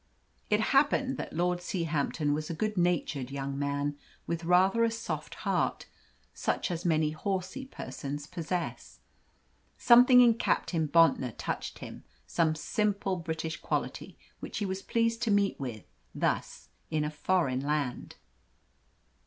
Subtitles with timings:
[0.49, 5.35] It happened that Lord Seahampton was a good natured young man, with rather a soft
[5.45, 5.85] heart,
[6.33, 8.99] such as many horsey persons possess.
[9.77, 15.29] Something in Captain Bontnor touched him; some simple British quality which he was pleased to
[15.29, 18.15] meet with, thus, in a foreign land.